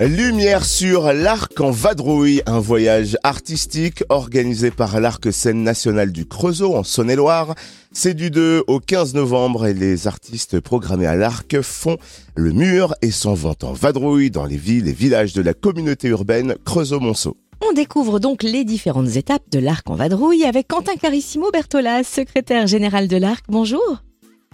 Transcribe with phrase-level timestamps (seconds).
[0.00, 6.74] Lumière sur l'Arc en vadrouille, un voyage artistique organisé par l'Arc Scène Nationale du Creusot
[6.74, 7.54] en Saône-et-Loire.
[7.92, 11.98] C'est du 2 au 15 novembre et les artistes programmés à l'Arc font
[12.34, 16.08] le mur et s'en vont en vadrouille dans les villes et villages de la communauté
[16.08, 17.36] urbaine Creusot-Monceau.
[17.68, 22.66] On découvre donc les différentes étapes de l'Arc en vadrouille avec Quentin Carissimo Bertolas, secrétaire
[22.66, 23.44] général de l'Arc.
[23.50, 24.00] Bonjour.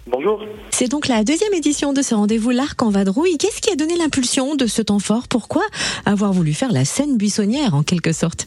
[0.09, 0.41] Bonjour.
[0.71, 3.39] C'est donc la deuxième édition de ce rendez-vous L'Arc en Vadrouille.
[3.39, 5.27] Qu'est-ce qui a donné l'impulsion de ce temps fort?
[5.27, 5.65] Pourquoi
[6.05, 8.47] avoir voulu faire la scène buissonnière en quelque sorte?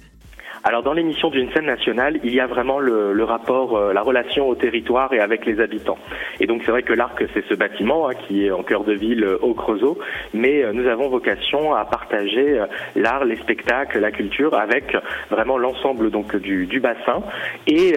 [0.63, 4.01] Alors dans l'émission d'une scène nationale, il y a vraiment le, le rapport, euh, la
[4.01, 5.97] relation au territoire et avec les habitants.
[6.41, 8.93] Et donc c'est vrai que l'Arc, c'est ce bâtiment hein, qui est en cœur de
[8.93, 9.97] ville euh, au Creusot,
[10.33, 12.61] mais euh, nous avons vocation à partager
[12.95, 14.95] l'art, les spectacles, la culture avec
[15.29, 17.23] vraiment l'ensemble donc du, du, bassin.
[17.67, 17.93] Et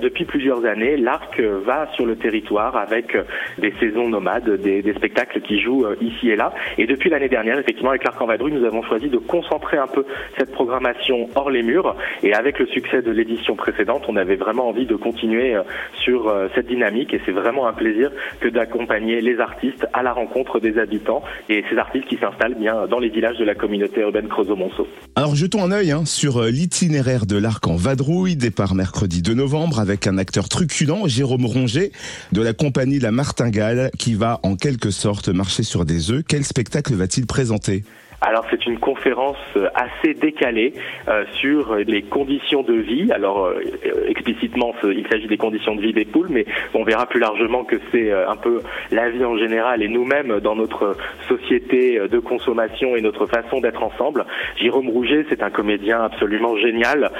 [0.00, 3.16] depuis plusieurs années, l'Arc va sur le territoire avec
[3.58, 6.52] des saisons nomades, des, des spectacles qui jouent ici et là.
[6.78, 9.86] Et depuis l'année dernière, effectivement, avec l'Arc en Vadrouille, nous avons choisi de concentrer un
[9.86, 10.04] peu
[10.38, 11.85] cette programmation hors les murs
[12.22, 15.62] et avec le succès de l'édition précédente, on avait vraiment envie de continuer euh,
[16.02, 20.12] sur euh, cette dynamique et c'est vraiment un plaisir que d'accompagner les artistes à la
[20.12, 24.00] rencontre des habitants et ces artistes qui s'installent bien dans les villages de la communauté
[24.00, 24.86] urbaine Creusot-Monceau.
[25.14, 29.34] Alors jetons un œil hein, sur euh, l'itinéraire de l'arc en vadrouille, départ mercredi 2
[29.34, 31.92] novembre avec un acteur truculent, Jérôme Ronget,
[32.32, 36.22] de la compagnie La Martingale, qui va en quelque sorte marcher sur des œufs.
[36.26, 37.82] Quel spectacle va-t-il présenter?
[38.20, 40.72] Alors c'est une conférence euh, assez décalée
[41.08, 43.12] euh, sur les conditions de vie.
[43.12, 43.60] Alors euh,
[44.08, 47.76] explicitement, il s'agit des conditions de vie des poules, mais on verra plus largement que
[47.92, 50.96] c'est un peu la vie en général et nous-mêmes dans notre
[51.28, 54.24] société de consommation et notre façon d'être ensemble.
[54.56, 57.10] Jérôme Rouget, c'est un comédien absolument génial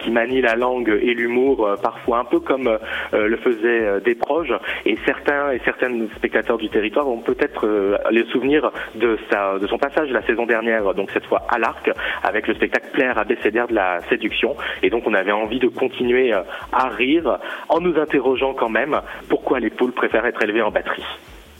[0.00, 2.78] qui manie la langue et l'humour parfois un peu comme
[3.12, 4.52] le faisaient des proches.
[4.86, 7.66] Et certains et certaines spectateurs du territoire vont peut-être
[8.10, 11.90] les souvenir de sa de son passage la saison dernière, donc cette fois à l'arc,
[12.22, 14.56] avec le spectacle Plaire abécédaire de la séduction.
[14.82, 16.42] Et donc on avait envie de continuer euh,
[16.72, 21.04] à rire en nous interrogeant quand même pourquoi les poules préfèrent être élevées en batterie.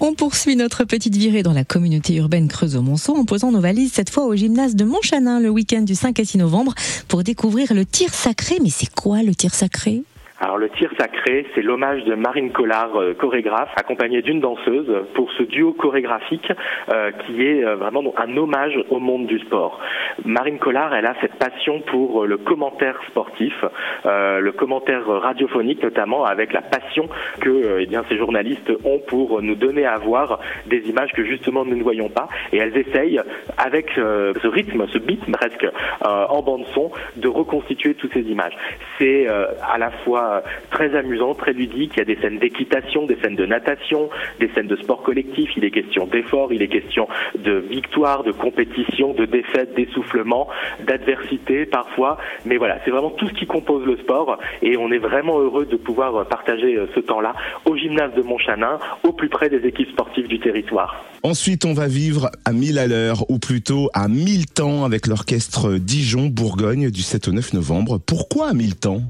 [0.01, 4.11] On poursuit notre petite virée dans la communauté urbaine Creusot-Monceau en posant nos valises cette
[4.11, 6.75] fois au gymnase de Montchanin le week-end du 5 à 6 novembre
[7.09, 8.57] pour découvrir le tir sacré.
[8.63, 10.03] Mais c'est quoi le tir sacré?
[10.45, 15.33] Alors le tir sacré, c'est l'hommage de Marine Collard, euh, chorégraphe, accompagnée d'une danseuse, pour
[15.33, 16.53] ce duo chorégraphique
[16.93, 19.81] euh, qui est euh, vraiment un hommage au monde du sport.
[20.27, 23.55] Marine Collard, elle a cette passion pour le commentaire sportif,
[24.05, 27.09] le commentaire radiophonique notamment, avec la passion
[27.41, 31.65] que eh bien, ces journalistes ont pour nous donner à voir des images que justement
[31.65, 32.29] nous ne voyons pas.
[32.53, 33.21] Et elles essayent,
[33.59, 35.67] avec ce rythme, ce beat presque,
[36.03, 38.57] en bande son, de reconstituer toutes ces images.
[38.99, 40.34] C'est à la fois
[40.71, 41.93] très amusant, très ludique.
[41.97, 44.09] Il y a des scènes d'équitation, des scènes de natation,
[44.41, 45.51] des scènes de sport collectif.
[45.57, 47.09] Il est question d'effort, il est question
[47.39, 50.49] de victoire, de compétition, de défaite, d'essoufflement,
[50.87, 52.19] d'adversité parfois.
[52.45, 55.67] Mais voilà, c'est vraiment tout ce qui compose le sport et on est vraiment heureux
[55.67, 57.35] de pouvoir partager euh, ce temps-là
[57.65, 61.05] au gymnase de Montchanin, au plus près des équipes sportives du territoire.
[61.23, 65.79] Ensuite, on va vivre à 1000 à l'heure, ou plutôt à 1000 temps avec l'orchestre
[65.79, 67.99] Dijon-Bourgogne du 7 au 9 novembre.
[67.99, 69.01] Pourquoi à 1000 temps?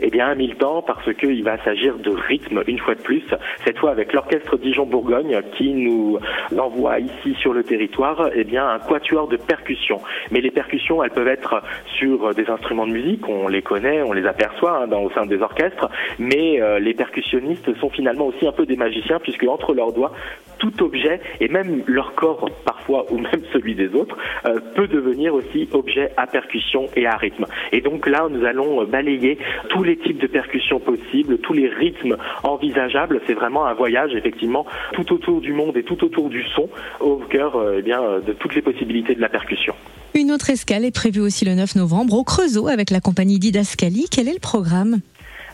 [0.00, 3.24] Eh bien, temps, parce qu'il va s'agir de rythme, une fois de plus,
[3.64, 6.18] cette fois avec l'orchestre Dijon-Bourgogne qui nous
[6.58, 10.00] envoie ici sur le territoire eh bien, un quatuor de percussions.
[10.30, 11.62] Mais les percussions, elles peuvent être
[11.98, 15.26] sur des instruments de musique, on les connaît, on les aperçoit hein, dans, au sein
[15.26, 19.74] des orchestres, mais euh, les percussionnistes sont finalement aussi un peu des magiciens, puisque entre
[19.74, 20.12] leurs doigts,
[20.58, 25.34] tout objet, et même leur corps parfois, ou même celui des autres, euh, peut devenir
[25.34, 27.46] aussi objet à percussion et à rythme.
[27.72, 32.16] Et donc là, nous allons balayer tous les types de percussions possibles, tous les rythmes
[32.42, 33.20] envisageables.
[33.26, 36.68] C'est vraiment un voyage, effectivement, tout autour du monde et tout autour du son,
[37.00, 39.74] au cœur euh, eh bien, de toutes les possibilités de la percussion.
[40.14, 44.06] Une autre escale est prévue aussi le 9 novembre au Creusot avec la compagnie Didascali.
[44.10, 45.00] Quel est le programme?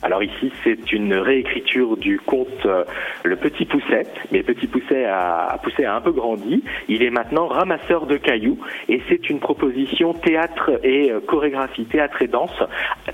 [0.02, 2.82] Alors ici, c'est une réécriture du conte euh,
[3.22, 6.64] Le Petit Pousset, mais Petit Pousset a, Pousset a un peu grandi.
[6.88, 8.58] Il est maintenant ramasseur de cailloux
[8.88, 12.50] et c'est une proposition théâtre et euh, chorégraphie, théâtre et danse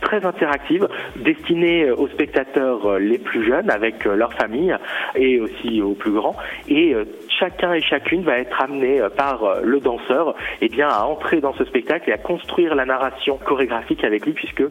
[0.00, 4.74] très interactive, destinée euh, aux spectateurs les plus jeunes avec leur famille
[5.14, 6.36] et aussi aux plus grands.
[6.68, 6.94] Et
[7.38, 11.64] chacun et chacune va être amené par le danseur eh bien, à entrer dans ce
[11.64, 14.62] spectacle et à construire la narration chorégraphique avec lui puisque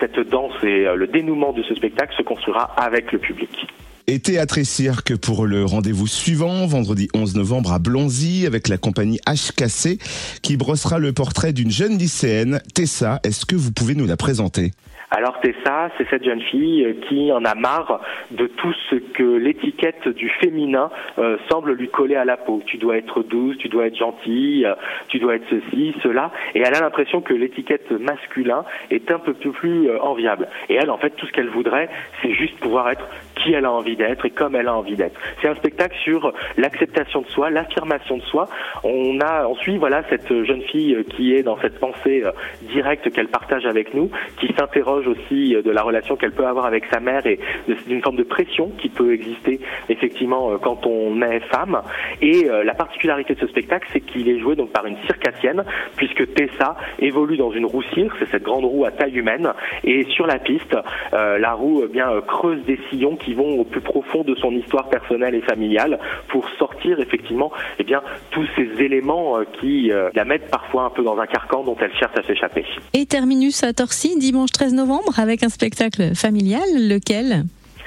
[0.00, 3.66] cette danse et le dénouement de ce spectacle se construira avec le public.
[4.06, 8.76] Et théâtre et cirque pour le rendez-vous suivant, vendredi 11 novembre à Blonzy, avec la
[8.76, 9.98] compagnie HKC,
[10.42, 13.20] qui brossera le portrait d'une jeune lycéenne, Tessa.
[13.24, 14.72] Est-ce que vous pouvez nous la présenter?
[15.16, 18.00] Alors Tessa, c'est cette jeune fille qui en a marre
[18.32, 22.62] de tout ce que l'étiquette du féminin euh, semble lui coller à la peau.
[22.66, 24.74] Tu dois être douce, tu dois être gentille, euh,
[25.06, 26.32] tu dois être ceci, cela.
[26.56, 30.48] Et elle a l'impression que l'étiquette masculin est un peu plus euh, enviable.
[30.68, 31.88] Et elle, en fait, tout ce qu'elle voudrait,
[32.20, 33.06] c'est juste pouvoir être
[33.44, 35.20] qui elle a envie d'être et comme elle a envie d'être.
[35.40, 38.48] C'est un spectacle sur l'acceptation de soi, l'affirmation de soi.
[38.82, 42.24] On a, on suit voilà cette jeune fille qui est dans cette pensée
[42.62, 44.10] directe qu'elle partage avec nous,
[44.40, 47.38] qui s'interroge aussi de la relation qu'elle peut avoir avec sa mère et
[47.86, 51.80] d'une forme de pression qui peut exister effectivement euh, quand on est femme.
[52.20, 55.64] Et euh, la particularité de ce spectacle, c'est qu'il est joué donc par une circassienne,
[55.96, 59.52] puisque Tessa évolue dans une roue cirque, c'est cette grande roue à taille humaine,
[59.84, 60.76] et sur la piste,
[61.12, 64.88] euh, la roue bien creuse des sillons qui vont au plus profond de son histoire
[64.88, 65.98] personnelle et familiale
[66.28, 71.18] pour sortir effectivement eh bien tous ces éléments qui la mettent parfois un peu dans
[71.18, 72.64] un carcan dont elle cherche à s'échapper.
[72.92, 77.44] Et terminus à Torcy dimanche 13 novembre avec un spectacle familial, lequel?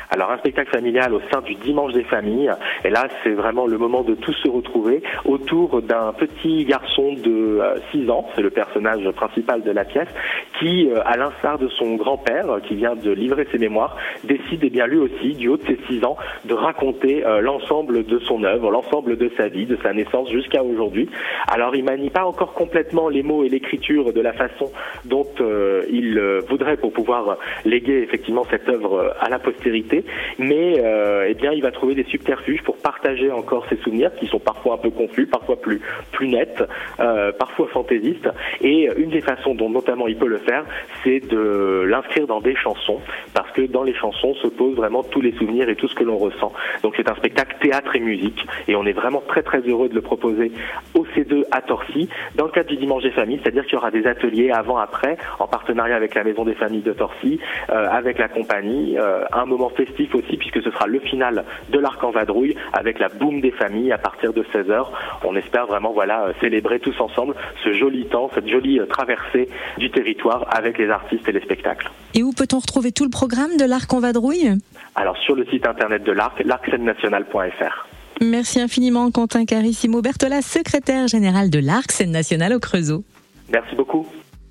[0.10, 2.52] Alors un spectacle familial au sein du Dimanche des familles.
[2.86, 7.62] Et là, c'est vraiment le moment de tous se retrouver autour d'un petit garçon de
[7.92, 10.08] 6 euh, ans, c'est le personnage principal de la pièce,
[10.60, 14.70] qui, euh, à l'instar de son grand-père, qui vient de livrer ses mémoires, décide eh
[14.70, 18.44] bien lui aussi, du haut de ses 6 ans, de raconter euh, l'ensemble de son
[18.44, 21.10] œuvre, l'ensemble de sa vie, de sa naissance jusqu'à aujourd'hui.
[21.48, 24.72] Alors il manie pas encore complètement les mots et l'écriture de la façon
[25.06, 25.26] dont
[25.90, 29.97] il voudrait pour pouvoir léguer effectivement cette œuvre à la postérité
[30.40, 34.28] mais euh, eh bien, il va trouver des subterfuges pour partager encore ses souvenirs qui
[34.28, 36.64] sont parfois un peu confus, parfois plus plus nets,
[37.00, 38.30] euh, parfois fantaisistes.
[38.62, 40.66] Et une des façons dont notamment il peut le faire,
[41.04, 43.00] c'est de l'inscrire dans des chansons,
[43.34, 46.04] parce que dans les chansons se posent vraiment tous les souvenirs et tout ce que
[46.04, 46.52] l'on ressent.
[46.84, 49.96] Donc c'est un spectacle théâtre et musique, et on est vraiment très très heureux de
[49.96, 50.52] le proposer
[50.94, 53.92] au C2 à Torcy, dans le cadre du Dimanche des Familles, c'est-à-dire qu'il y aura
[53.92, 57.40] des ateliers avant-après, en partenariat avec la Maison des Familles de Torcy,
[57.70, 58.98] euh, avec la compagnie,
[59.32, 59.70] un moment
[60.14, 63.92] aussi puisque ce sera le final de l'Arc en Vadrouille avec la boum des familles
[63.92, 64.88] à partir de 16h.
[65.24, 69.50] On espère vraiment voilà euh, célébrer tous ensemble ce joli temps, cette jolie euh, traversée
[69.78, 71.90] du territoire avec les artistes et les spectacles.
[72.14, 74.58] Et où peut-on retrouver tout le programme de l'Arc en Vadrouille?
[74.96, 77.88] Alors sur le site internet de l'Arc, l'arcscène-nationale.fr.
[78.22, 83.04] Merci infiniment Quentin Carissimo Bertola, secrétaire général de l'Arc Scène Nationale au Creusot.
[83.52, 84.08] Merci beaucoup.